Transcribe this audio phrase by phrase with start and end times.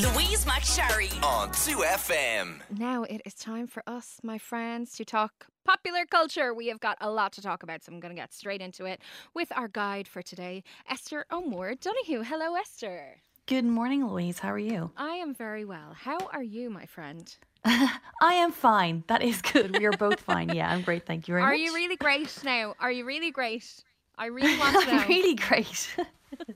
[0.00, 2.60] Louise McSharry on 2FM.
[2.78, 6.54] Now it is time for us, my friends, to talk popular culture.
[6.54, 8.86] We have got a lot to talk about, so I'm going to get straight into
[8.86, 9.02] it
[9.34, 12.22] with our guide for today, Esther O'Moore Donohoe.
[12.22, 13.20] Hello, Esther.
[13.44, 14.38] Good morning, Louise.
[14.38, 14.90] How are you?
[14.96, 15.94] I am very well.
[15.94, 17.36] How are you, my friend?
[17.66, 19.04] I am fine.
[19.08, 19.78] That is good.
[19.78, 20.48] We are both fine.
[20.48, 21.04] Yeah, I'm great.
[21.04, 21.58] Thank you very Are much.
[21.58, 22.74] Are you really great now?
[22.80, 23.70] Are you really great?
[24.16, 24.98] I really want to know.
[24.98, 25.94] I'm really great.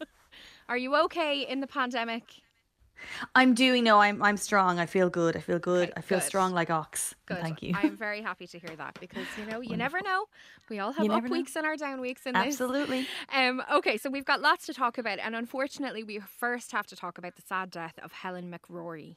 [0.71, 2.23] Are you okay in the pandemic?
[3.35, 4.79] I'm doing no, I'm I'm strong.
[4.79, 5.37] I feel good.
[5.37, 5.91] I feel good.
[5.91, 6.27] Okay, I feel good.
[6.27, 7.15] strong like ox.
[7.27, 7.39] Good.
[7.41, 7.73] Thank you.
[7.75, 10.27] I'm very happy to hear that because you know you never know.
[10.69, 11.31] We all have You up know.
[11.31, 12.47] weeks and our down weeks in this.
[12.47, 13.07] Absolutely.
[13.35, 16.97] Um, okay, so we've got lots to talk about, and unfortunately, we first have to
[16.97, 19.17] talk about the sad death of Helen McCrory.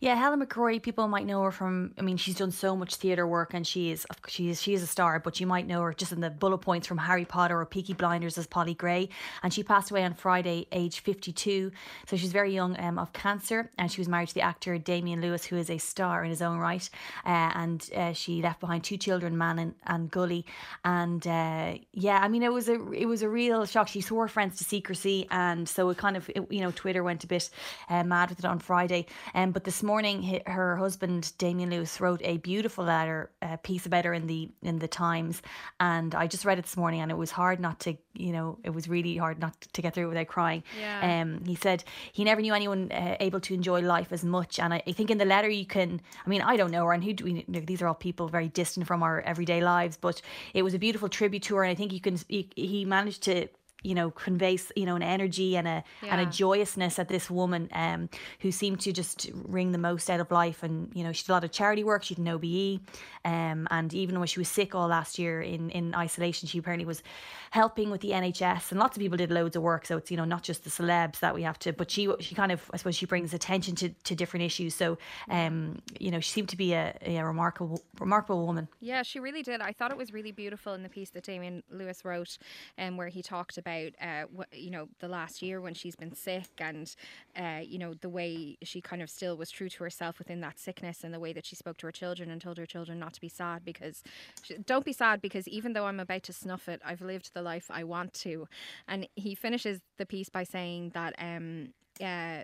[0.00, 1.92] Yeah, Helen McCrory, people might know her from.
[1.98, 4.80] I mean, she's done so much theatre work, and she is she is she is
[4.80, 5.18] a star.
[5.18, 7.94] But you might know her just in the bullet points from Harry Potter or Peaky
[7.94, 9.08] Blinders as Polly Gray.
[9.42, 11.72] And she passed away on Friday, age fifty two.
[12.06, 15.20] So she's very young um, of cancer, and she was married to the actor Damian
[15.20, 16.88] Lewis, who is a star in his own right.
[17.26, 20.46] Uh, and uh, she left behind two children, Man and, and Gully.
[20.84, 23.88] And uh, yeah, I mean, it was a it was a real shock.
[23.88, 27.24] She swore friends to secrecy, and so it kind of it, you know Twitter went
[27.24, 27.50] a bit
[27.88, 29.06] uh, mad with it on Friday.
[29.34, 34.04] Um, but this morning, her husband Damian Lewis wrote a beautiful letter uh, piece about
[34.04, 35.40] her in the in the Times,
[35.80, 38.58] and I just read it this morning, and it was hard not to you know
[38.62, 40.62] it was really hard not to get through it without crying.
[40.78, 41.22] Yeah.
[41.22, 44.74] Um, he said he never knew anyone uh, able to enjoy life as much, and
[44.74, 46.02] I, I think in the letter you can.
[46.24, 47.44] I mean, I don't know her, and who do we?
[47.48, 50.20] Know, these are all people very distant from our everyday lives, but
[50.52, 52.18] it was a beautiful tribute to her, and I think you can.
[52.28, 53.48] He, he managed to.
[53.82, 57.68] You know, conveys you know an energy and a and a joyousness at this woman
[57.72, 58.08] um,
[58.40, 60.62] who seemed to just wring the most out of life.
[60.62, 62.02] And you know, she did a lot of charity work.
[62.02, 62.80] She did an OBE,
[63.24, 66.86] um, and even when she was sick all last year in in isolation, she apparently
[66.86, 67.02] was
[67.50, 68.70] helping with the NHS.
[68.70, 69.86] And lots of people did loads of work.
[69.86, 72.34] So it's you know not just the celebs that we have to, but she she
[72.34, 74.74] kind of I suppose she brings attention to to different issues.
[74.74, 74.98] So
[75.30, 78.68] um, you know, she seemed to be a, a remarkable remarkable woman.
[78.80, 79.60] Yeah, she really did.
[79.60, 82.38] I thought it was really beautiful in the piece that Damian Lewis wrote,
[82.78, 83.67] um, where he talked about,
[84.00, 86.94] uh, what, you know, the last year when she's been sick and,
[87.36, 90.58] uh, you know, the way she kind of still was true to herself within that
[90.58, 93.12] sickness and the way that she spoke to her children and told her children not
[93.14, 94.02] to be sad because,
[94.42, 97.42] she, don't be sad because even though I'm about to snuff it, I've lived the
[97.42, 98.48] life I want to.
[98.86, 102.42] And he finishes the piece by saying that, um, uh,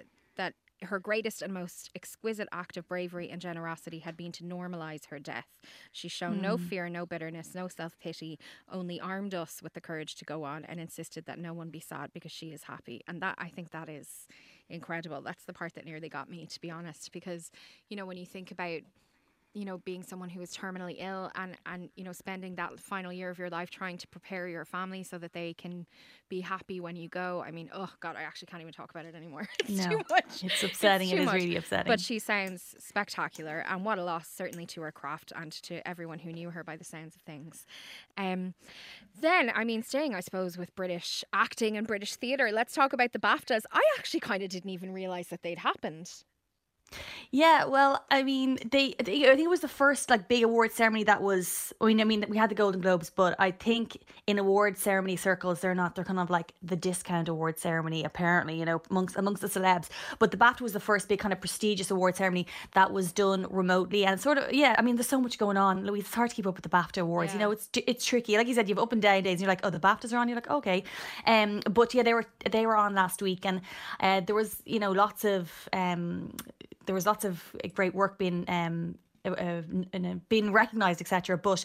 [0.82, 5.18] her greatest and most exquisite act of bravery and generosity had been to normalize her
[5.18, 5.46] death.
[5.92, 6.64] She's shown no hmm.
[6.64, 8.38] fear, no bitterness, no self pity,
[8.70, 11.80] only armed us with the courage to go on and insisted that no one be
[11.80, 13.02] sad because she is happy.
[13.06, 14.26] And that, I think, that is
[14.68, 15.22] incredible.
[15.22, 17.50] That's the part that nearly got me, to be honest, because,
[17.88, 18.80] you know, when you think about
[19.54, 23.12] you know being someone who is terminally ill and and you know spending that final
[23.12, 25.86] year of your life trying to prepare your family so that they can
[26.28, 29.04] be happy when you go i mean oh god i actually can't even talk about
[29.06, 31.08] it anymore it's No, too much it's upsetting.
[31.08, 31.34] too It is much.
[31.36, 31.88] really upsetting.
[31.90, 36.18] but she sounds spectacular and what a loss certainly to her craft and to everyone
[36.18, 37.64] who knew her by the sounds of things
[38.18, 38.54] um
[39.20, 43.12] then i mean staying i suppose with british acting and british theatre let's talk about
[43.12, 46.10] the baftas i actually kind of didn't even realize that they'd happened
[47.30, 49.28] Yeah, well, I mean, they, they.
[49.28, 51.72] I think it was the first like big award ceremony that was.
[51.80, 55.16] I mean, I mean, we had the Golden Globes, but I think in award ceremony
[55.16, 55.96] circles, they're not.
[55.96, 58.56] They're kind of like the discount award ceremony, apparently.
[58.56, 59.88] You know, amongst amongst the celebs.
[60.20, 63.48] But the BAFTA was the first big kind of prestigious award ceremony that was done
[63.50, 64.76] remotely, and sort of yeah.
[64.78, 66.04] I mean, there's so much going on, Louise.
[66.04, 67.32] It's hard to keep up with the BAFTA awards.
[67.32, 68.36] You know, it's it's tricky.
[68.36, 70.12] Like you said, you have up and down days, and you're like, oh, the BAFTAs
[70.12, 70.28] are on.
[70.28, 70.84] You're like, okay,
[71.26, 73.60] um, but yeah, they were they were on last week, and
[73.98, 76.30] uh, there was you know lots of um
[76.86, 77.42] there was lots of
[77.74, 78.96] great work being um
[79.26, 79.62] uh, uh,
[79.94, 81.38] uh, being recognised, etc.
[81.38, 81.64] But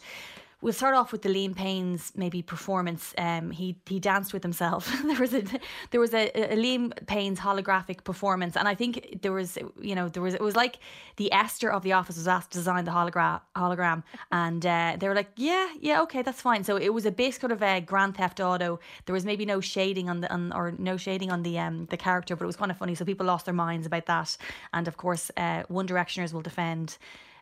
[0.61, 3.13] we'll start off with the Liam Payne's maybe performance.
[3.17, 4.91] Um, he he danced with himself.
[5.05, 5.43] there was a
[5.91, 10.09] there was a, a Liam Payne's holographic performance, and I think there was you know
[10.09, 10.79] there was it was like
[11.15, 15.07] the Esther of the Office was asked to design the hologram hologram, and uh, they
[15.07, 16.63] were like, yeah, yeah, okay, that's fine.
[16.63, 18.79] So it was a base sort of a Grand Theft Auto.
[19.05, 21.97] There was maybe no shading on the on, or no shading on the um the
[21.97, 22.95] character, but it was kind of funny.
[22.95, 24.37] So people lost their minds about that,
[24.73, 26.97] and of course, uh, One Directioners will defend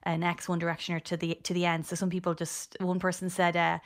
[0.07, 1.85] an ex One Directioner to the to the end.
[1.85, 3.79] So some people just one person said uh,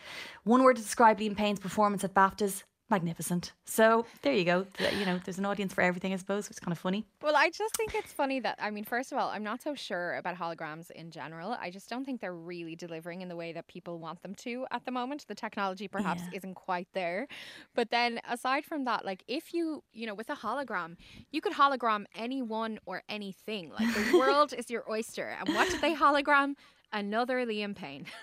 [0.43, 3.53] one word to describe Liam Payne's performance at BAFTAs magnificent.
[3.65, 4.67] So there you go.
[4.99, 7.05] You know, there's an audience for everything, I suppose, which is kind of funny.
[7.21, 9.73] Well, I just think it's funny that I mean, first of all, I'm not so
[9.73, 11.55] sure about holograms in general.
[11.59, 14.65] I just don't think they're really delivering in the way that people want them to
[14.71, 15.25] at the moment.
[15.27, 16.37] The technology perhaps Yeah.
[16.37, 17.27] isn't quite there.
[17.73, 20.97] But then aside from that, like if you, you know, with a hologram,
[21.31, 23.71] you could hologram anyone or anything.
[23.71, 25.35] Like the world is your oyster.
[25.39, 26.55] And what did they hologram?
[26.93, 28.05] Another Liam Payne.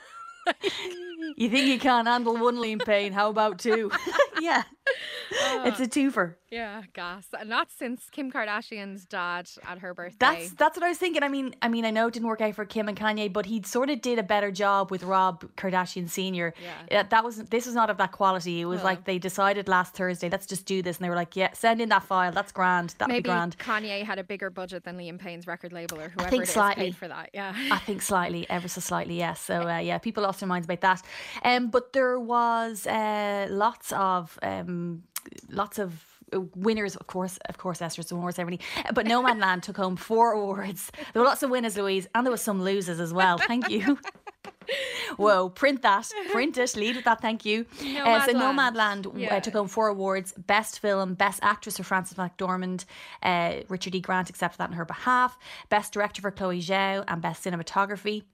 [1.36, 3.12] You think you can't handle one Liam Payne?
[3.12, 3.90] How about two?
[4.40, 4.62] yeah.
[5.64, 6.34] It's a twofer.
[6.50, 7.26] Yeah, gas.
[7.44, 10.16] Not since Kim Kardashian's dad at her birthday.
[10.18, 11.22] That's that's what I was thinking.
[11.22, 13.44] I mean, I mean, I know it didn't work out for Kim and Kanye, but
[13.44, 16.54] he sort of did a better job with Rob Kardashian Senior.
[16.90, 17.02] Yeah.
[17.02, 18.62] that was this was not of that quality.
[18.62, 21.36] It was like they decided last Thursday, let's just do this, and they were like,
[21.36, 22.32] yeah, send in that file.
[22.32, 22.94] That's grand.
[22.98, 23.58] That'd Maybe be grand.
[23.58, 26.48] Kanye had a bigger budget than Liam Payne's record label or whoever I think it
[26.48, 26.84] is slightly.
[26.84, 27.30] paid for that.
[27.34, 27.52] Yeah.
[27.70, 29.40] I think slightly, ever so slightly, yes.
[29.40, 31.02] So uh, yeah, people lost their minds about that.
[31.44, 35.02] Um, but there was uh, lots of um,
[35.50, 36.04] lots of
[36.34, 38.60] uh, winners, of course, of course, Esther's award ceremony.
[38.92, 40.90] But Nomadland took home four awards.
[41.12, 43.38] There were lots of winners, Louise, and there were some losers as well.
[43.38, 43.98] Thank you.
[45.16, 47.22] Whoa, print that, print it, lead with that.
[47.22, 47.64] Thank you.
[47.80, 49.04] Uh, so Nomadland.
[49.06, 49.36] Nomadland Yeah.
[49.36, 52.84] uh, took home four awards: Best Film, Best Actress for Frances McDormand.
[53.22, 54.00] Uh, Richard E.
[54.00, 55.38] Grant accepted that on her behalf.
[55.70, 58.24] Best Director for Chloe Zhao and Best Cinematography.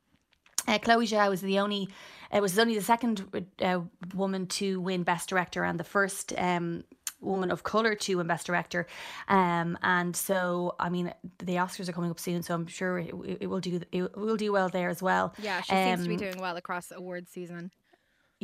[0.67, 1.89] Uh, Chloe Zhao was the only,
[2.35, 3.81] it was only the second uh,
[4.15, 6.85] woman to win Best Director and the first um,
[7.21, 8.87] woman of color to win Best Director.
[9.29, 13.15] Um, and so, I mean, the Oscars are coming up soon, so I'm sure it,
[13.41, 15.35] it will do it will do well there as well.
[15.39, 17.71] Yeah, she seems to be Um, doing well across awards season.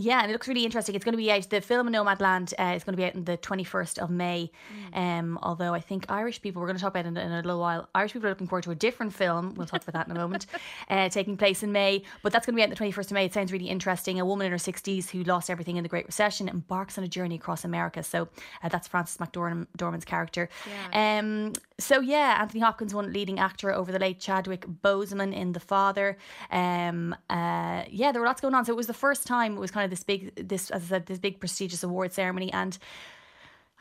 [0.00, 0.94] Yeah, and it looks really interesting.
[0.94, 1.48] It's going to be out.
[1.50, 4.50] The film Nomadland uh, is going to be out on the twenty first of May.
[4.94, 7.36] Um, although I think Irish people, we're going to talk about it in, in a
[7.36, 7.88] little while.
[7.94, 9.54] Irish people are looking forward to a different film.
[9.56, 10.46] We'll talk about that in a moment.
[10.88, 13.10] Uh, taking place in May, but that's going to be out on the twenty first
[13.10, 13.24] of May.
[13.24, 14.18] It sounds really interesting.
[14.18, 17.08] A woman in her sixties who lost everything in the Great Recession embarks on a
[17.08, 18.02] journey across America.
[18.02, 18.28] So
[18.62, 20.48] uh, that's Frances McDormand's character.
[20.92, 25.60] Um, so yeah, Anthony Hopkins won leading actor over the late Chadwick Boseman in The
[25.60, 26.16] Father.
[26.50, 28.64] Um, uh, yeah, there were lots going on.
[28.64, 30.86] So it was the first time it was kind of this big, this as I
[30.86, 32.78] said, this big prestigious award ceremony, and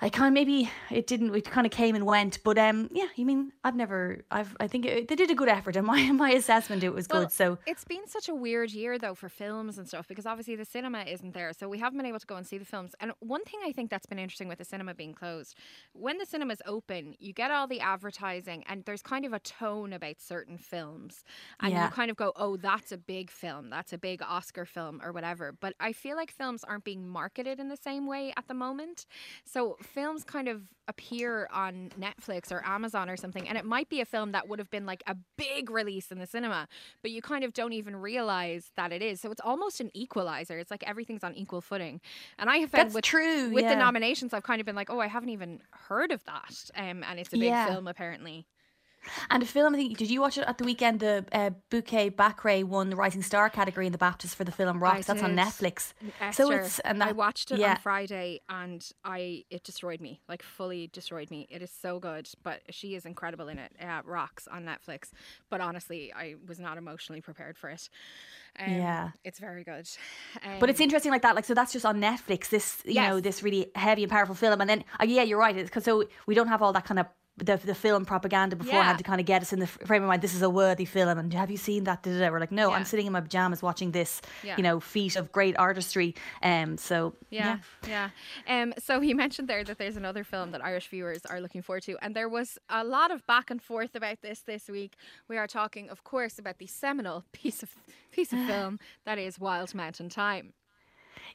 [0.02, 1.36] I kind of maybe it didn't.
[1.36, 3.08] It kind of came and went, but um, yeah.
[3.18, 4.22] I mean, I've never.
[4.32, 4.56] I've.
[4.60, 7.24] I think it, they did a good effort, and my my assessment it was Well,
[7.24, 7.32] good.
[7.34, 10.64] So it's been such a weird year though for films and stuff because obviously the
[10.66, 12.96] cinema isn't there, so we haven't been able to go and see the films.
[13.02, 15.56] And one thing I think that's been interesting with the cinema being closed,
[15.94, 19.92] when the cinema's open, you get all the advertising, and there's kind of a tone
[19.92, 21.24] about certain films,
[21.60, 21.86] and Yeah.
[21.86, 25.12] you kind of go, "Oh, that's a big film, that's a big Oscar film, or
[25.12, 28.54] whatever." But I feel like films aren't being marketed in the same way at the
[28.54, 29.06] moment,
[29.44, 34.02] so films kind of appear on Netflix or Amazon or something, and it might be
[34.02, 36.68] a film that would have been like a big release in the cinema,
[37.02, 39.22] but you kind of don't even realize that it is.
[39.22, 40.58] So it's almost an equalizer.
[40.60, 42.02] It's like everything's on equal footing.
[42.38, 43.74] And I have found That's with true, with yeah.
[43.76, 47.04] the nominations, I've kind of been like, oh, I haven't even heard of that, um,
[47.04, 47.68] and it's a big Yeah.
[47.68, 48.48] film apparently.
[49.30, 51.00] And a film, I think, did you watch it at the weekend?
[51.00, 54.82] The uh, Bukky Bakray won the Rising Star category in the BAFTAs for the film
[54.82, 55.08] Rocks.
[55.08, 55.36] That's on.
[55.36, 55.94] Netflix.
[56.20, 57.72] Esther, so it's and that, I watched it yeah.
[57.72, 61.48] on Friday and I it destroyed me, like fully destroyed me.
[61.50, 63.72] It is so good, but she is incredible in it.
[63.82, 65.12] Uh, Rocks on Netflix,
[65.50, 67.90] but honestly, I was not emotionally prepared for it.
[68.60, 69.10] Um, Yeah.
[69.24, 69.88] it's very good.
[70.60, 71.36] But it's Um, interesting like that.
[71.36, 72.50] Like so, that's just on Netflix.
[72.50, 75.56] This you know this really heavy and powerful film, and then uh, yeah, you're right.
[75.56, 77.06] It's because so we don't have all that kind of.
[77.40, 78.98] The, the film propaganda beforehand Yeah.
[78.98, 80.22] to kind of get us in the frame of mind.
[80.22, 82.06] This is a worthy film, and have you seen that?
[82.06, 82.76] We're like, no, Yeah.
[82.76, 84.58] I'm sitting in my pajamas watching this, Yeah.
[84.58, 86.16] you know, feat of great artistry.
[86.44, 88.10] Um, so Yeah, yeah.
[88.48, 91.84] Um, so he mentioned there that there's another film that Irish viewers are looking forward
[91.84, 94.96] to, and there was a lot of back and forth about this this week.
[95.28, 97.70] We are talking, of course, about the seminal piece of
[98.12, 100.54] piece of film that is Wild Mountain Thyme.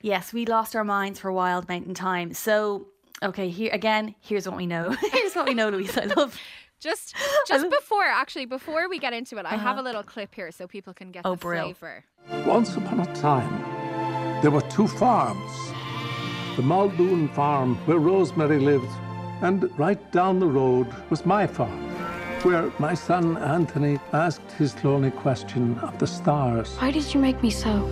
[0.01, 2.35] Yes, we lost our minds for Wild Mountain Thyme.
[2.35, 2.89] So,
[3.25, 4.91] okay, here again, here's what we know.
[5.13, 5.97] here's what we know, Louise.
[5.97, 6.39] I love.
[6.81, 7.15] Just
[7.49, 9.83] just before, actually, before we get into it, I have a uh-huh.
[9.83, 11.73] little clip here so people can get Oh, the brill.
[11.73, 12.05] flavour.
[12.45, 15.53] Once upon a time, there were two farms.
[16.57, 18.91] The Muldoon farm, where Rosemary lived,
[19.41, 21.89] and right down the road was my farm,
[22.43, 26.77] where my son Anthony asked his lonely question of the stars.
[26.77, 27.89] Why did you make me so?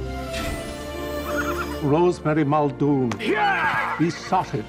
[1.83, 3.97] Rosemary Muldoon yeah!
[3.99, 4.66] besotted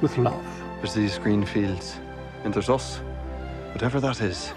[0.00, 0.44] with love.
[0.78, 1.98] There's these green fields,
[2.44, 2.98] and there's us.
[3.72, 4.52] Whatever that is,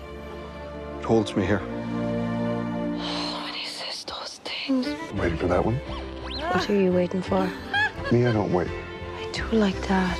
[0.99, 1.59] it holds me here.
[1.59, 4.87] When he says those things.
[5.13, 5.75] Waiting for that one?
[5.75, 7.49] What are you waiting for?
[8.11, 8.67] Me, I don't wait.
[8.69, 10.17] I do like that.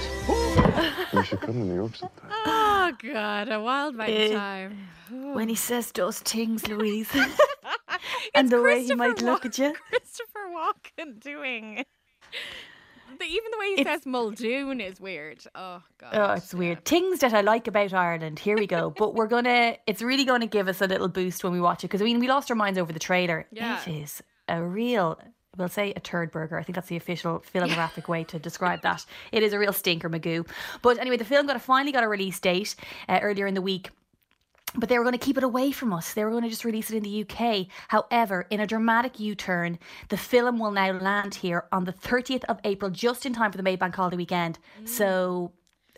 [1.13, 2.31] We should come to New York sometime.
[2.45, 4.33] Oh God, a Wild Mountain Eh.
[4.35, 4.87] Time.
[5.33, 7.09] When he says those things, Louise,
[8.35, 9.73] and the way he Christopher might look at you.
[9.89, 11.85] Christopher Walken doing.
[13.19, 15.43] The, even the way he It's- says Muldoon is weird.
[15.55, 16.09] Oh God.
[16.13, 16.85] Oh, it's weird.
[16.85, 18.39] Things that I like about Ireland.
[18.39, 18.89] Here we go.
[18.97, 19.77] But we're gonna.
[19.87, 22.05] It's really going to give us a little boost when we watch it because I
[22.05, 23.47] mean we lost our minds over the trailer.
[23.51, 23.79] Yeah.
[23.85, 25.19] It is a real.
[25.57, 26.59] We'll say a turd burger.
[26.59, 29.03] I think that's the official filmographic way to describe that.
[29.31, 30.47] It is a real stinker, Magoo.
[30.83, 32.75] But anyway, the film got a, finally got a release date
[33.09, 33.89] uh, earlier in the week.
[34.75, 36.13] But they were going to keep it away from us.
[36.13, 37.67] They were going to just release it in the UK.
[37.87, 42.43] However, in a dramatic U turn, the film will now land here on the 30th
[42.45, 44.59] of April, just in time for the May Bank holiday weekend.
[44.85, 45.51] So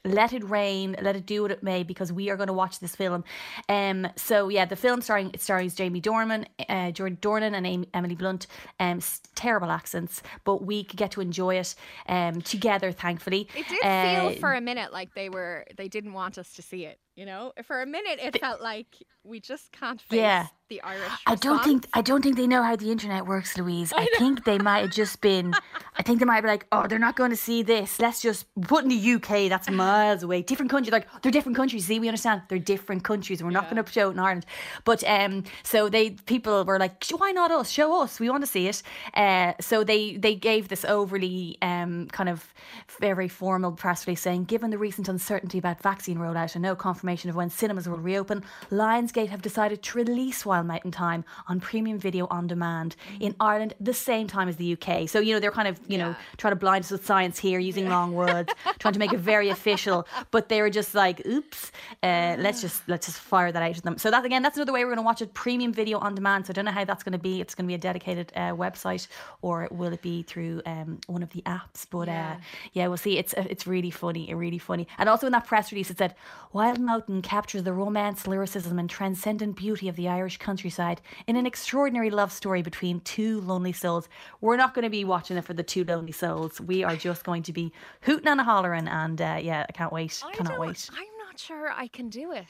[0.05, 2.79] let it rain, let it do what it may, because we are going to watch
[2.79, 3.25] this film.
[3.67, 7.89] Um, so yeah, the film starring it stars Jamie Dornan, uh, Jordan Dornan, and Amy,
[7.93, 8.47] Emily Blunt.
[8.79, 9.01] Um,
[9.35, 11.75] terrible accents, but we could get to enjoy it
[12.07, 12.91] um together.
[12.93, 16.53] Thankfully, It did Uh, feel for a minute like they were they didn't want us
[16.53, 16.99] to see it.
[17.19, 18.95] You know, for a minute it felt like
[19.25, 20.47] we just can't face Yeah.
[20.69, 21.11] The Irish.
[21.25, 23.91] I don't think I don't think they know how the internet works, Louise.
[23.91, 25.55] I, think they might have just been.
[25.97, 27.99] I think they might be like, oh, they're not going to see this.
[27.99, 29.49] Let's just put in the UK.
[29.49, 30.43] That's miles away.
[30.43, 30.91] Different country.
[30.91, 31.87] Like they're different countries.
[31.87, 33.41] See, we understand they're different countries.
[33.41, 34.45] We're not going to show it in Ireland.
[34.85, 37.71] But um, so they people were like, why not us?
[37.71, 38.19] Show us.
[38.19, 38.83] We want to see it.
[39.15, 42.53] Uh, so they they gave this overly um kind of
[42.99, 47.31] very formal press release saying, given the recent uncertainty about vaccine rollout and no confirmation
[47.31, 51.99] of when cinemas will reopen, Lionsgate have decided to release Wild Mountain Thyme on premium
[51.99, 55.07] video on demand in Ireland the same time as the UK.
[55.09, 57.59] So, you know, they're kind of, you know, trying to blind us with science here
[57.59, 60.07] using long words, trying to make it very official.
[60.31, 61.71] But they were just like, oops,
[62.03, 63.97] uh, let's just let's just fire that out at them.
[63.97, 66.45] So that again, that's another way we're going to watch it premium video on demand.
[66.45, 67.41] So I don't know how that's going to be.
[67.41, 69.07] It's going to be a dedicated uh, website
[69.41, 71.85] or will it be through um, one of the apps?
[71.89, 72.35] But Yeah.
[72.37, 72.41] uh,
[72.73, 73.17] yeah, we'll see.
[73.17, 74.87] It's uh, it's really funny, really funny.
[74.97, 76.15] And also in that press release, it said
[76.53, 81.45] Wild Mountain captures the romance, lyricism, and transcendent beauty of the Irish countryside in an
[81.45, 84.09] extraordinary love story between two lonely souls.
[84.41, 86.59] We're not going to be watching it for the two lonely souls.
[86.59, 90.23] We are just going to be hooting and hollering, and uh, yeah, I can't wait.
[90.25, 90.89] I Cannot wait.
[90.91, 92.47] I'm not sure I can do it.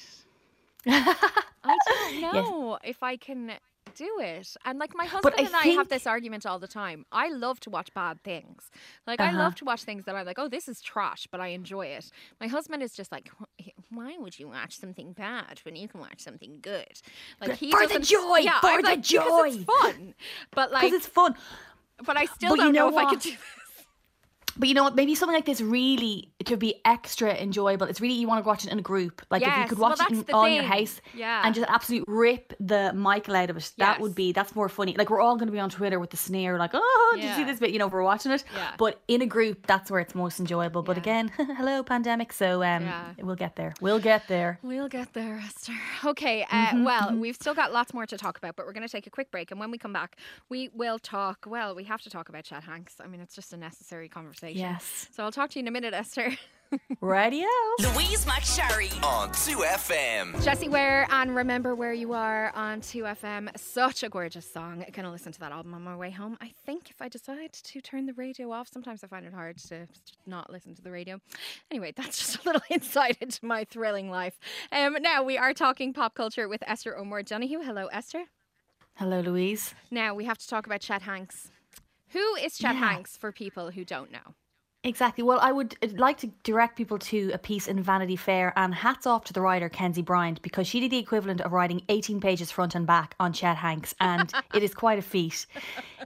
[0.88, 3.52] I don't know if I can
[4.00, 4.48] do it.
[4.66, 7.06] And like my husband I and I have this argument all the time.
[7.12, 8.72] I love to watch bad things.
[9.08, 9.40] Like I Uh-huh.
[9.44, 12.12] love to watch things that I'm like, oh, this is trash, but I enjoy it.
[12.42, 13.30] My husband is just like,
[13.90, 16.94] why would you watch something bad when you can watch something good?
[17.42, 20.14] Like he For the joy, yeah, for I'm the like, because it's joy." fun.
[20.56, 21.36] But like, Because it's fun.
[22.06, 23.40] but I still but don't know, know if I could do this.
[24.60, 24.96] But you know what?
[24.96, 27.88] Maybe something like this really it could be extra enjoyable.
[27.88, 29.22] It's really you want to watch it in a group.
[29.32, 31.42] Like if you Yes, could well, watch it that's in, the on your house Yeah.
[31.46, 33.72] and just absolutely rip the Michael out of it.
[33.78, 34.02] That Yes.
[34.02, 34.96] would be that's more funny.
[34.98, 37.34] Like we're all going to be on Twitter with the sneer, like oh, did you
[37.36, 37.72] see this bit?
[37.72, 38.44] You know, we're watching it.
[38.54, 38.72] Yeah.
[38.78, 40.84] But in a group, that's where it's most enjoyable.
[40.84, 41.02] But Yeah.
[41.04, 42.34] again, hello pandemic.
[42.34, 43.14] So um, Yeah.
[43.20, 43.74] we'll get there.
[43.82, 44.60] We'll get there.
[44.62, 45.74] We'll get there, Esther.
[46.06, 48.86] Okay, uh, Mm-hmm, well, we've still got lots more to talk about, but we're going
[48.88, 49.52] to take a quick break.
[49.52, 50.16] And when we come back,
[50.50, 51.46] we will talk.
[51.48, 52.96] Well, we have to talk about Chad Hanks.
[53.04, 54.49] I mean, it's just a necessary conversation.
[54.56, 55.08] Yes.
[55.12, 56.36] So I'll talk to you in a minute, Esther.
[57.02, 57.48] Radio.
[57.80, 60.44] Louise McSharry on 2FM.
[60.44, 63.58] Jessie Ware and Remember Where You Are on 2FM.
[63.58, 64.84] Such a gorgeous song.
[64.86, 66.38] I'm going to listen to that album on my way home.
[66.42, 69.58] I think if I decide to turn the radio off, sometimes I find it hard
[69.70, 69.88] to
[70.28, 71.20] not listen to the radio.
[71.72, 74.38] Anyway, that's just a little insight into my thrilling life.
[74.72, 77.62] Um, now, we are talking pop culture with Esther O'Moore Donohoe.
[77.64, 78.26] Hello, Esther.
[78.96, 79.74] Hello, Louise.
[79.90, 81.52] Now we have to talk about Chet Hanks.
[82.12, 82.92] Who is Chet Yeah.
[82.92, 84.36] Hanks for people who don't know?
[84.84, 85.24] Exactly.
[85.26, 88.74] Well, I would uh, like to direct people to a piece in Vanity Fair, and
[88.74, 92.22] hats off to the writer Kenzie Bryant because she did the equivalent of writing 18
[92.22, 95.46] pages front and back on Chet Hanks, and it is quite a feat.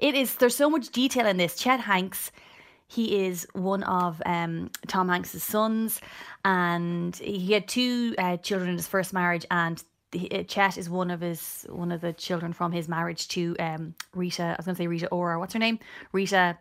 [0.01, 0.35] It is.
[0.35, 1.55] There's so much detail in this.
[1.55, 2.31] Chet Hanks.
[2.87, 6.01] He is one of um, Tom Hanks's sons,
[6.43, 9.83] and he had two uh, children in his first marriage, and
[10.15, 13.95] uh, Chet is one of his one of the children from his marriage to um,
[14.13, 14.43] Rita.
[14.43, 15.39] I was going to say Rita Ora.
[15.39, 15.79] What's her name?
[16.11, 16.57] Rita.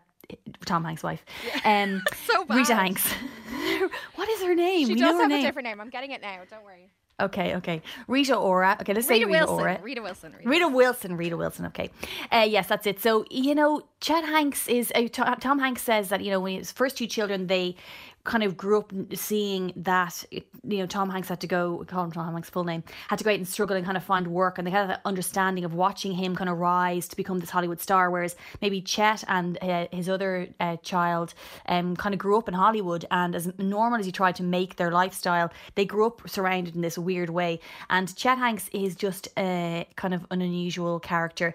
[0.65, 1.25] Tom Hanks' wife.
[1.65, 2.75] Um, So Rita.
[2.75, 3.07] Hanks.
[4.15, 4.87] what is her name?
[4.87, 5.41] She We does have name.
[5.41, 5.81] a different name.
[5.81, 6.39] I'm getting it now.
[6.49, 6.91] Don't worry.
[7.21, 7.83] Okay, okay.
[8.09, 8.79] Rita Ora.
[8.81, 9.61] Okay, let's say Rita Rita Wilson.
[9.61, 9.81] Ora.
[9.83, 10.33] Rita Wilson.
[10.33, 11.67] Rita Rita Wilson, Rita Wilson.
[11.67, 11.91] Okay,
[12.33, 13.01] uh, yes, that's it.
[13.01, 16.57] So you know, Chad Hanks is uh, Tom Tom Hanks says that you know when
[16.59, 17.77] his first two children they
[18.25, 22.13] kind of grew up seeing that you know Tom Hanks had to go call him
[22.13, 24.59] Tom Hanks full name had to go out and struggle and kind of find work
[24.59, 27.81] and they had that understanding of watching him kind of rise to become this Hollywood
[27.81, 31.35] star whereas maybe Chet and uh, his other uh, child
[31.67, 34.77] um kind of grew up in Hollywood and as normal as he tried to make
[34.77, 37.61] their lifestyle they grew up surrounded in this weird way.
[37.91, 41.55] And Chet Hanks is just a kind of an unusual character.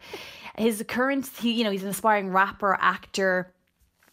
[0.57, 3.53] His current he, you know he's an aspiring rapper actor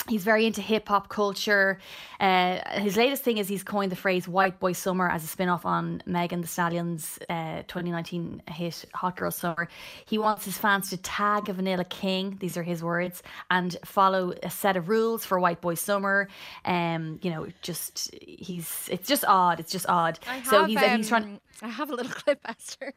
[0.08, 1.78] He's very into hip hop culture.
[2.20, 5.48] Uh, his latest thing is he's coined the phrase "white boy summer" as a spin
[5.48, 9.68] off on Megan Thee Stallion's uh, 2019 hit "Hot Girl Summer."
[10.04, 12.36] He wants his fans to tag a Vanilla King.
[12.40, 16.28] These are his words, and follow a set of rules for white boy summer.
[16.66, 19.58] Um, you know, just he's it's just odd.
[19.58, 20.18] It's just odd.
[20.24, 21.24] Have, so he's he's trying.
[21.24, 22.92] um, I have a little clip, Esther.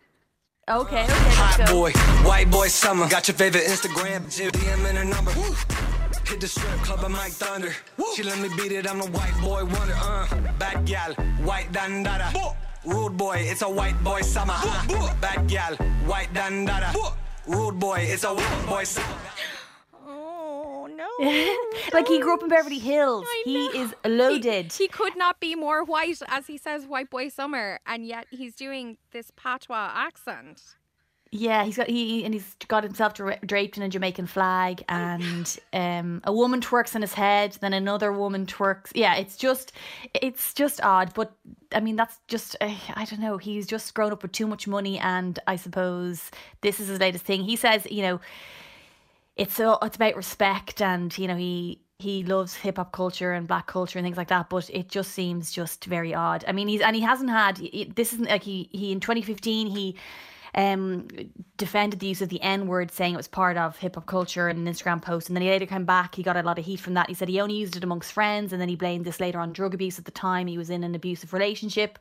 [0.69, 1.91] Okay, okay, Hot boy,
[2.27, 3.07] white boy summer.
[3.07, 5.31] Got your favorite Instagram, DM in her number.
[6.27, 7.73] Hit the strip club, I'm Mike Thunder.
[8.15, 9.93] She let me beat it, I'm the white boy wonder.
[9.95, 10.27] Uh,
[10.59, 12.53] bad gal, white dandada.
[12.85, 14.53] Rude boy, it's a white boy summer.
[14.57, 16.93] Uh, bad gal, white dandada.
[17.47, 19.15] Rude boy, it's a white boy summer.
[20.05, 21.07] Oh no.
[21.93, 23.25] like he grew up in Beverly Hills.
[23.25, 23.81] I He know.
[23.83, 24.73] is loaded.
[24.73, 28.27] He, he could not be more white, as he says, white boy summer, and yet
[28.31, 30.75] he's doing this patois accent.
[31.31, 35.59] Yeah, he's got he and he's got himself dra- draped in a Jamaican flag, and
[35.73, 37.57] um, a woman twerks on his head.
[37.59, 38.91] Then another woman twerks.
[38.95, 39.73] Yeah, it's just,
[40.13, 41.13] it's just odd.
[41.13, 41.33] But
[41.73, 43.37] I mean, that's just uh, I don't know.
[43.37, 46.31] He's just grown up with too much money, and I suppose
[46.61, 47.43] this is his latest thing.
[47.43, 48.21] He says, you know,
[49.35, 53.47] it's a, it's about respect, and you know he he loves hip hop culture and
[53.47, 54.49] black culture and things like that.
[54.49, 56.45] But it just seems just very odd.
[56.47, 57.57] I mean, he's and he hasn't had
[57.95, 59.95] this isn't like he he in 2015 he
[60.57, 61.07] um,
[61.55, 64.49] defended the use of the N word, saying it was part of hip hop culture
[64.49, 65.29] in an Instagram post.
[65.29, 66.15] And then he later came back.
[66.15, 67.07] He got a lot of heat from that.
[67.07, 69.53] He said he only used it amongst friends, and then he blamed this later on
[69.53, 69.99] drug abuse.
[69.99, 71.99] At the time, he was in an abusive relationship.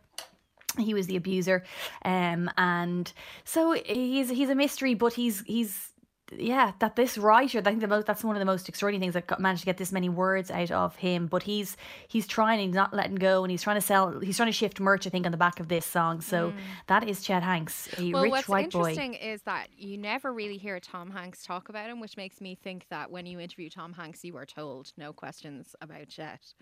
[0.78, 1.64] He was the abuser,
[2.04, 3.10] um, and
[3.44, 4.94] so he's he's a mystery.
[4.94, 5.90] But he's he's
[6.32, 9.14] yeah, that this writer, I think the most, that's one of the most extraordinary things
[9.14, 11.26] that got, managed to get this many words out of him.
[11.26, 11.76] But he's
[12.08, 14.80] he's trying, he's not letting go, and he's trying to sell, he's trying to shift
[14.80, 15.06] merch.
[15.06, 16.20] I think on the back of this song.
[16.20, 16.52] So
[16.88, 18.12] that is Chet Hanks, a Mm.
[18.12, 18.90] Well, rich what's white boy.
[18.90, 22.54] interesting is that you never really hear Tom Hanks talk about him, which makes me
[22.54, 26.54] think that when you interview Tom Hanks, you were told no questions about Chet.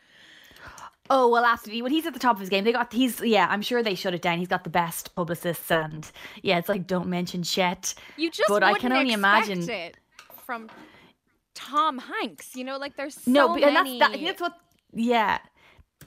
[1.10, 1.82] Oh well, absolutely.
[1.82, 3.46] When he's at the top of his game, they got he's yeah.
[3.50, 4.38] I'm sure they shut it down.
[4.38, 6.10] He's got the best publicists, and
[6.42, 7.94] yeah, it's like don't mention Chet.
[8.16, 9.98] You just But I can only imagine- it
[10.46, 10.70] from
[11.54, 12.56] Tom Hanks.
[12.56, 14.54] You know, like there's so no, but- and that's that, that's what.
[14.94, 15.38] Yeah,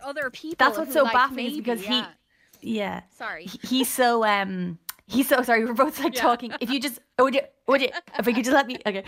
[0.02, 0.56] other people.
[0.58, 2.08] that's what's so like, baffling is because yeah.
[2.62, 3.46] he, yeah, Sorry.
[3.46, 4.80] he- he's so um.
[5.10, 5.64] He's so sorry.
[5.64, 6.22] We're both like Yeah.
[6.22, 6.52] talking.
[6.60, 9.04] If you just would you would you if you could just let me okay.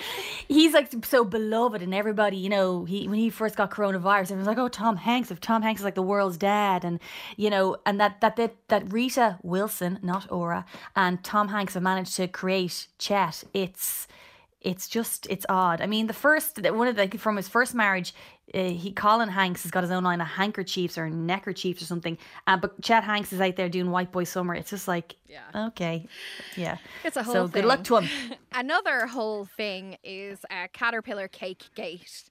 [0.48, 4.48] He's like so beloved and everybody, you know, he when he first got coronavirus, everyone's
[4.48, 7.00] like, Oh, Tom Hanks, if Tom Hanks is like the world's dad and
[7.36, 10.66] you know, and that that that, that Rita Wilson, not Ora,
[10.96, 14.08] and Tom Hanks have managed to create Chet, it's
[14.62, 15.80] it's just it's odd.
[15.82, 18.14] I mean, the first one of the from his first marriage,
[18.54, 22.18] uh, he Colin Hanks has got his own line of handkerchiefs or neckerchiefs or something.
[22.46, 24.54] Uh, but Chet Hanks is out there doing White Boy Summer.
[24.56, 25.68] It's just like, Yeah.
[25.68, 26.08] okay,
[26.58, 26.78] yeah.
[27.06, 28.10] It's a whole so good luck to him.
[28.52, 32.24] Another whole thing is uh, Caterpillar Cake Gate.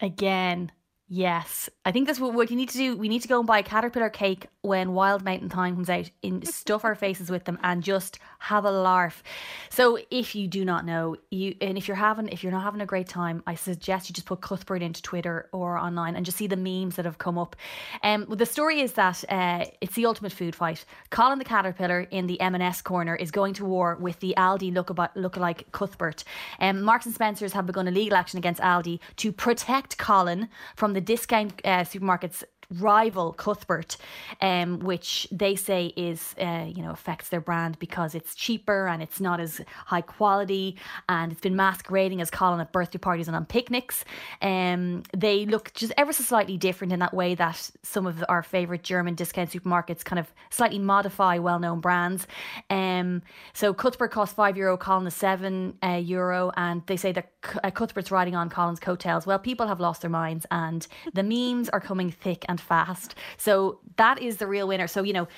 [0.00, 0.70] Again,
[1.14, 1.70] yes.
[1.84, 2.96] I think that's what, what you need to do.
[2.96, 6.10] We need to go and buy a caterpillar cake when Wild Mountain Thyme comes out
[6.22, 9.22] and stuff our faces with them and just have a larf.
[9.68, 12.80] So if you do not know, you and if you're having if you're not having
[12.80, 16.38] a great time, I suggest you just put Cuthbert into Twitter or online and just
[16.38, 17.54] see the memes that have come up.
[18.02, 20.84] Um well, the story is that uh, it's the ultimate food fight.
[21.10, 25.70] Colin the Caterpillar in the M&S corner is going to war with the Aldi lookalike,
[25.72, 26.24] Cuthbert.
[26.58, 30.94] Um, Marks and Spencers have begun a legal action against Aldi to protect Colin from
[30.94, 33.96] the discount uh, supermarkets rival Cuthbert,
[34.40, 39.02] um, which they say is uh, you know affects their brand because it's cheaper and
[39.02, 40.76] it's not as high quality
[41.08, 44.04] and it's been masquerading as Colin at birthday parties and on picnics.
[44.42, 48.42] Um, they look just ever so slightly different in that way that some of our
[48.42, 52.26] favorite German discount supermarkets kind of slightly modify well-known brands.
[52.70, 53.22] Um,
[53.52, 57.58] so Cuthbert costs five euro, Colin is seven uh, euro, and they say that C-
[57.62, 59.26] uh, Cuthbert's riding on Colin's coattails.
[59.26, 63.14] Well, people have lost their minds, and the memes are coming thick and fast.
[63.36, 64.86] So that is the real winner.
[64.86, 65.28] So you know.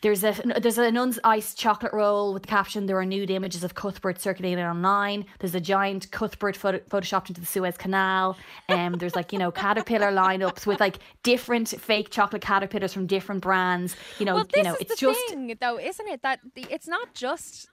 [0.00, 3.76] There's a there's an unced chocolate roll with the caption there are nude images of
[3.76, 5.26] Cuthbert circulating online.
[5.38, 8.36] There's a giant Cuthbert photo, photoshopped into the Suez Canal.
[8.68, 13.42] Um, there's like you know caterpillar lineups with like different fake chocolate caterpillars from different
[13.42, 13.94] brands.
[14.18, 16.22] You know, Well, you know it's just thing, though, isn't it?
[16.22, 17.68] That the, it's not just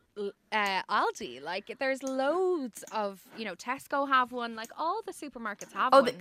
[0.51, 1.41] uh, Aldi.
[1.41, 4.55] Like, there's loads of, you know, Tesco have one.
[4.55, 6.05] Like, all the supermarkets have Oh, one.
[6.05, 6.13] the-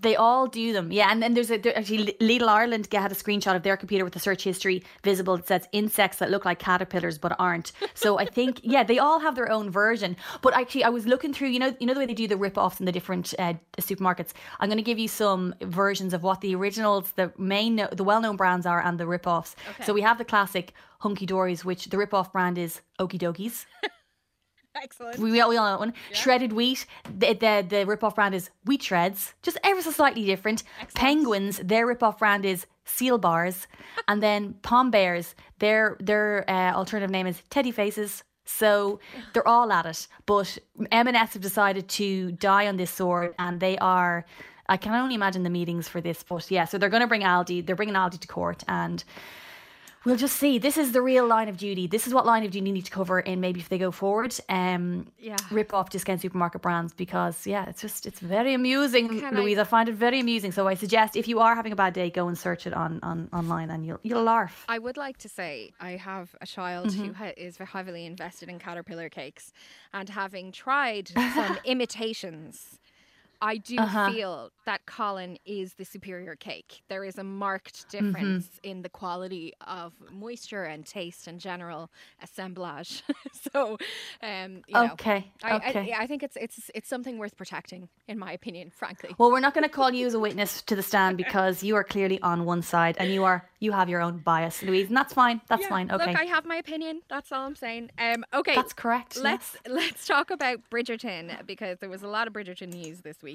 [0.00, 1.08] They all do them, yeah.
[1.10, 4.14] And then there's a there, actually Little Ireland had a screenshot of their computer with
[4.14, 5.34] the search history visible.
[5.34, 7.72] It says insects that look like caterpillars but aren't.
[7.94, 10.16] So I think yeah, they all have their own version.
[10.40, 12.36] But actually, I was looking through you know you know the way they do the
[12.36, 14.32] rip offs in the different uh, supermarkets.
[14.60, 18.20] I'm going to give you some versions of what the originals, the main, the well
[18.20, 19.56] known brands are, and the rip offs.
[19.84, 23.66] So we have the classic Hunky Dories, which the rip off brand is Okie Dokies.
[24.82, 25.18] Excellent.
[25.18, 25.94] We, we all we all know that one.
[26.12, 26.86] Shredded wheat.
[27.04, 30.62] The, the the rip-off brand is Wheat Shreds, just ever so slightly different.
[30.94, 33.66] Penguins, their rip-off brand is Seal Bars,
[34.08, 38.24] and then Pom Bears, their their uh, alternative name is Teddy Faces.
[38.44, 38.98] So
[39.34, 40.56] they're all at it, but
[40.90, 44.24] M&S have decided to die on this sword, and they are.
[44.70, 46.64] I can only imagine the meetings for this, but yeah.
[46.64, 47.66] So they're going to bring Aldi.
[47.66, 49.04] They're bringing Aldi to court, and
[50.08, 50.58] We'll just see.
[50.58, 51.86] This is the real line of duty.
[51.86, 53.90] This is what line of duty you need to cover in maybe if they go
[53.90, 54.34] forward.
[54.48, 55.36] Um, Yeah.
[55.50, 59.58] Rip off discount supermarket brands because yeah, it's just it's very amusing, Can Louise.
[59.58, 59.64] I...
[59.64, 60.50] find it very amusing.
[60.52, 63.00] So I suggest if you are having a bad day, go and search it on,
[63.02, 64.64] on online and you'll you'll laugh.
[64.68, 67.12] I would like to say I have a child Mm-hmm.
[67.12, 69.52] who is very heavily invested in caterpillar cakes,
[69.92, 72.78] and having tried some imitations,
[73.40, 74.10] I do Uh-huh.
[74.10, 76.82] feel that Colin is the superior cake.
[76.88, 78.06] There is a marked Mm-hmm.
[78.10, 81.90] difference in the quality of moisture and taste and general
[82.22, 83.02] assemblage.
[83.52, 83.78] so,
[84.22, 85.92] um, you know, Okay, I, okay.
[85.92, 88.70] I, I think it's it's it's something worth protecting, in my opinion.
[88.74, 89.14] Frankly.
[89.18, 91.76] Well, we're not going to call you as a witness to the stand because you
[91.76, 94.96] are clearly on one side and you are you have your own bias, Louise, and
[94.96, 95.40] that's fine.
[95.48, 95.90] That's Yeah, fine.
[95.90, 97.02] Okay, Look, I have my opinion.
[97.08, 97.90] That's all I'm saying.
[97.98, 98.54] Um, okay.
[98.54, 103.00] That's correct, Let's let's talk about Bridgerton because there was a lot of Bridgerton news
[103.02, 103.27] this week.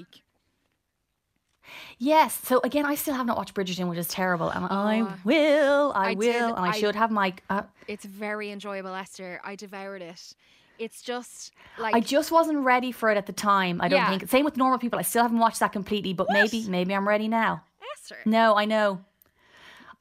[1.98, 2.38] Yes.
[2.44, 5.92] So again, I still have not watched Bridgerton, which is terrible, and I Oh, will,
[5.94, 7.34] I, I will, did- and I, I- should have my.
[7.50, 9.40] Uh, It's very enjoyable, Esther.
[9.44, 10.34] I devoured it.
[10.78, 13.80] It's just like I just wasn't ready for it at the time.
[13.80, 14.10] I don't Yeah.
[14.10, 14.28] think.
[14.28, 14.98] Same with normal people.
[14.98, 17.62] I still haven't watched that completely, but maybe, maybe I'm ready now.
[17.96, 18.16] Esther.
[18.24, 19.00] No, I know.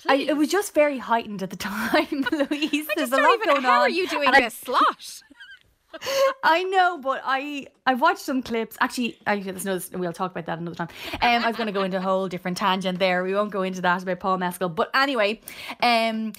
[0.10, 2.88] I, it was just very heightened at the time, Louise.
[2.90, 3.48] I There's a lot even.
[3.48, 3.80] going how on.
[3.82, 5.22] are you doing and I- this slot?
[6.44, 8.78] I know, but I I've watched some clips.
[8.82, 10.90] Actually, I there's no, we'll talk about that another time.
[11.22, 13.24] Um, I was going to go into a whole different tangent there.
[13.24, 14.70] We won't go into that about Paul Mescal.
[14.70, 15.42] But anyway,
[15.82, 16.34] um,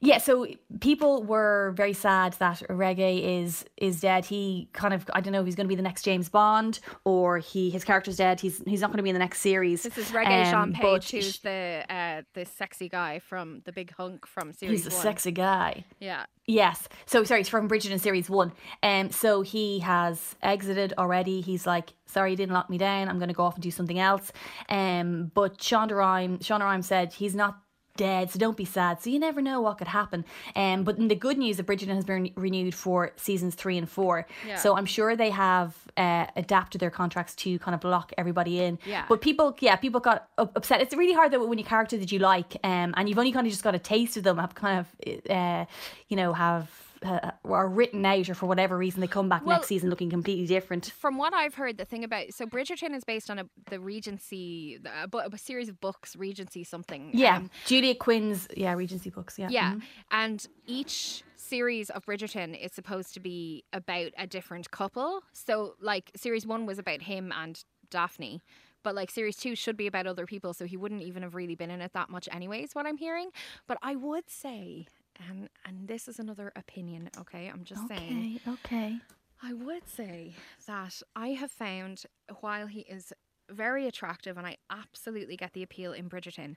[0.00, 0.18] yeah.
[0.18, 0.46] So
[0.80, 4.24] people were very sad that Regé is is dead.
[4.24, 6.80] He kind of I don't know if he's going to be the next James Bond
[7.04, 8.40] or he his character's dead.
[8.40, 9.82] He's he's not going to be in the next series.
[9.82, 13.92] This is Regé Um, Sean Page, who's the uh, the sexy guy from the Big
[13.94, 15.02] Hunk from series He's a one.
[15.02, 15.84] sexy guy.
[16.00, 16.26] Yeah.
[16.48, 16.88] Yes.
[17.06, 18.52] So sorry, it's from Bridgerton series one.
[18.82, 21.40] Um, so he has exited already.
[21.40, 23.08] He's like, sorry, you didn't lock me down.
[23.08, 24.30] I'm going to go off and do something else.
[24.68, 27.58] Um, but Shonda Rhimes, Shonda Rhimes said he's not
[27.96, 29.02] dead, so don't be sad.
[29.02, 30.24] So you never know what could happen.
[30.54, 34.26] Um, but the good news that Bridgerton has been renewed for seasons three and four.
[34.46, 34.56] Yeah.
[34.56, 38.78] So I'm sure they have uh, adapted their contracts to kind of lock everybody in.
[38.86, 39.04] Yeah.
[39.08, 40.80] But people, yeah, people got upset.
[40.80, 43.46] It's really hard though when your character that you like, um, and you've only kind
[43.46, 45.64] of just got a taste of them, have kind of, uh,
[46.08, 46.85] you know, have.
[47.04, 50.08] Uh, are written out, or for whatever reason, they come back Well- next season looking
[50.10, 50.86] completely different.
[50.98, 54.78] From what I've heard, the thing about so Bridgerton is based on a the Regency,
[54.84, 57.10] a, a series of books, Regency something.
[57.12, 59.38] Yeah, um, Julia Quinn's yeah Regency books.
[59.38, 59.82] Yeah, Yeah, Mhm.
[60.10, 65.22] and each series of Bridgerton is supposed to be about a different couple.
[65.32, 68.42] So, like, series one was about him and Daphne,
[68.82, 70.54] but like series two should be about other people.
[70.54, 72.74] So he wouldn't even have really been in it that much, anyways.
[72.74, 73.30] What I'm hearing,
[73.66, 74.86] but I would say,
[75.28, 77.10] and and this is another opinion.
[77.18, 78.40] Okay, I'm just saying.
[78.46, 78.98] Okay, okay.
[79.42, 80.34] I would say
[80.66, 82.04] that I have found
[82.40, 83.12] while he is
[83.50, 86.56] very attractive and I absolutely get the appeal in Bridgerton,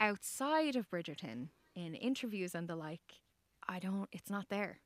[0.00, 3.20] outside of Bridgerton, in interviews and the like,
[3.68, 4.80] I don't, it's not there.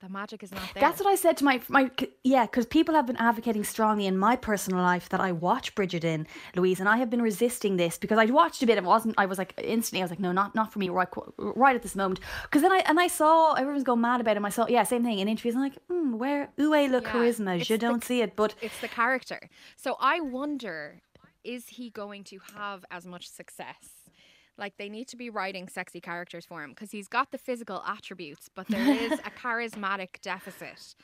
[0.00, 0.80] The magic is not there.
[0.80, 1.90] That's what I said to my my
[2.22, 6.26] yeah, because people have been advocating strongly in my personal life that I watch Bridgerton,
[6.54, 9.16] Louise, and I have been resisting this because I'd watched a bit and it wasn't.
[9.18, 11.82] I was like instantly, I was like, no, not not for me right right at
[11.82, 12.20] this moment.
[12.44, 14.44] Because then I and I saw everyone's going mad about him.
[14.44, 15.56] I saw yeah, same thing in interviews.
[15.56, 18.88] I'm like, hmm, where ooh, le Yeah, charisma, you don't see it, but it's the
[18.88, 19.50] character.
[19.76, 21.02] So I wonder,
[21.42, 23.97] is he going to have as much success?
[24.58, 27.82] Like they need to be writing sexy characters for him because he's got the physical
[27.86, 30.94] attributes, but there is a charismatic deficit,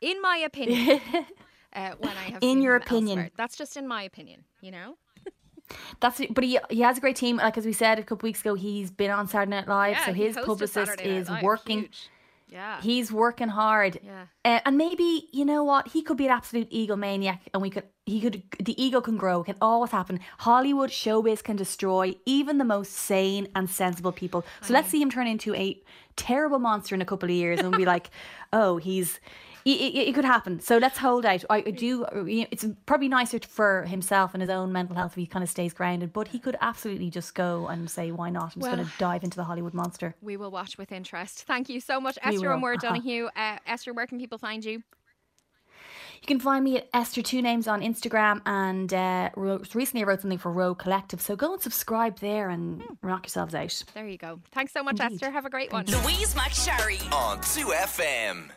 [0.00, 1.00] in my opinion.
[1.72, 3.18] uh, when I have In your opinion.
[3.18, 3.30] elsewhere.
[3.36, 4.44] that's just in my opinion.
[4.60, 4.94] You know,
[6.00, 6.20] That's.
[6.30, 7.36] But he he has a great team.
[7.38, 10.06] Like as we said a couple weeks ago, he's been on Saturday Night Live, Yeah,
[10.06, 11.80] so his publicist is Live, working.
[11.80, 12.08] huge.
[12.50, 13.98] Yeah, He's working hard.
[14.02, 14.26] Yeah.
[14.44, 17.84] Uh, and maybe, you know what, he could be an absolute egomaniac and we could
[18.06, 20.20] he could the ego can grow, It can always happen.
[20.38, 24.44] Hollywood showbiz can destroy even the most sane and sensible people.
[24.62, 25.80] So let's see him turn into a
[26.16, 28.10] terrible monster in a couple of years and be like,
[28.52, 29.20] oh, he's
[29.68, 30.60] it, it, it could happen.
[30.60, 31.44] So let's hold out.
[31.50, 32.06] I do.
[32.26, 35.74] It's probably nicer for himself and his own mental health if he kind of stays
[35.74, 36.12] grounded.
[36.12, 38.92] But he could absolutely just go and say, "Why not?" I'm just Well- going to
[38.98, 40.14] dive into the Hollywood monster.
[40.22, 41.44] we will watch with interest.
[41.44, 42.94] Thank you so much, Esther will, O'Moore uh-huh.
[42.94, 43.28] Donohoe.
[43.36, 44.82] Uh, Esther, where can people find you?
[46.20, 50.06] You can find me at Esther Two Names on Instagram, and uh, wrote, recently I
[50.06, 51.20] wrote something for Row Collective.
[51.20, 53.84] So go and subscribe there and knock yourselves out.
[53.94, 54.40] There you go.
[54.50, 55.16] Thanks so much, Indeed.
[55.16, 55.30] Esther.
[55.30, 55.84] Have a great one.
[55.86, 58.50] Louise McSharry on 2FM.